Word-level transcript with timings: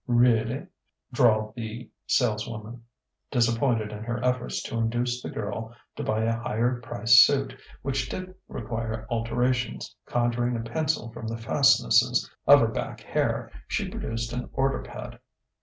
"Reully?" 0.07 0.65
drawled 1.13 1.53
the 1.55 1.91
saleswoman, 2.07 2.83
disappointed 3.29 3.91
in 3.91 4.03
her 4.03 4.19
efforts 4.25 4.63
to 4.63 4.79
induce 4.79 5.21
the 5.21 5.29
girl 5.29 5.75
to 5.95 6.01
buy 6.03 6.23
a 6.23 6.39
higher 6.39 6.81
priced 6.81 7.23
suit 7.23 7.55
which 7.83 8.09
did 8.09 8.33
require 8.47 9.05
alterations. 9.11 9.95
Conjuring 10.07 10.57
a 10.57 10.61
pencil 10.67 11.11
from 11.11 11.27
the 11.27 11.37
fastnesses 11.37 12.27
of 12.47 12.61
her 12.61 12.67
back 12.69 13.01
hair, 13.01 13.51
she 13.67 13.89
produced 13.91 14.33
an 14.33 14.49
order 14.53 14.81
pad. 14.81 15.19